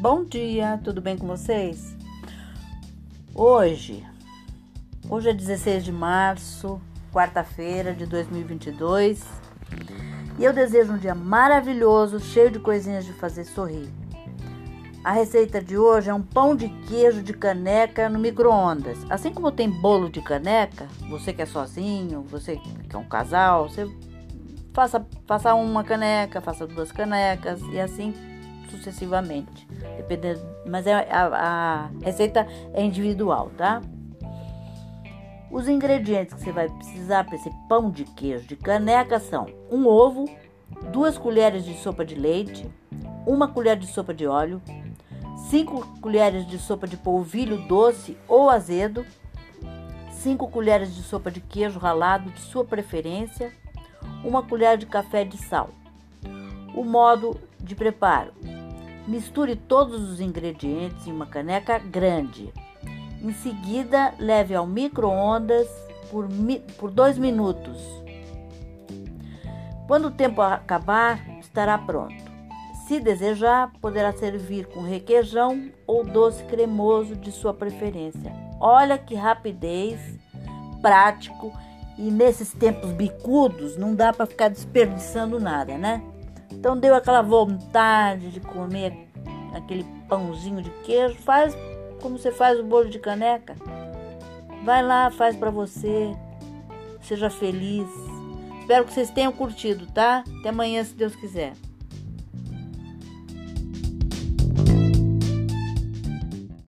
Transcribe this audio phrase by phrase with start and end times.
[0.00, 1.96] Bom dia, tudo bem com vocês?
[3.34, 4.06] Hoje,
[5.10, 6.80] hoje é 16 de março,
[7.12, 9.26] quarta-feira de 2022,
[10.38, 13.88] e eu desejo um dia maravilhoso, cheio de coisinhas de fazer sorrir.
[15.02, 18.98] A receita de hoje é um pão de queijo de caneca no micro-ondas.
[19.10, 22.56] Assim como tem bolo de caneca, você que é sozinho, você
[22.88, 23.90] que é um casal, você
[24.72, 28.14] faça, faça uma caneca, faça duas canecas e assim
[28.70, 29.66] sucessivamente.
[29.96, 33.80] Dependendo, mas é, a, a receita é individual, tá?
[35.50, 39.86] Os ingredientes que você vai precisar para esse pão de queijo de caneca são um
[39.86, 40.28] ovo,
[40.92, 42.70] duas colheres de sopa de leite,
[43.26, 44.60] uma colher de sopa de óleo,
[45.48, 49.06] 5 colheres de sopa de polvilho doce ou azedo,
[50.10, 53.50] 5 colheres de sopa de queijo ralado de sua preferência,
[54.22, 55.70] uma colher de café de sal.
[56.74, 58.32] O modo de preparo:
[59.08, 62.52] misture todos os ingredientes em uma caneca grande.
[63.22, 65.66] Em seguida, leve ao micro-ondas
[66.10, 66.28] por,
[66.76, 67.78] por dois minutos.
[69.86, 72.28] Quando o tempo acabar, estará pronto.
[72.86, 78.32] Se desejar, poderá servir com requeijão ou doce cremoso de sua preferência.
[78.60, 80.00] Olha que rapidez,
[80.80, 81.52] prático
[81.98, 86.02] e nesses tempos bicudos não dá para ficar desperdiçando nada, né?
[86.50, 89.08] Então deu aquela vontade de comer
[89.54, 91.54] aquele pãozinho de queijo, faz
[92.00, 93.56] como você faz o bolo de caneca.
[94.64, 96.12] Vai lá, faz para você.
[97.02, 97.88] Seja feliz.
[98.60, 100.24] Espero que vocês tenham curtido, tá?
[100.40, 101.54] Até amanhã, se Deus quiser.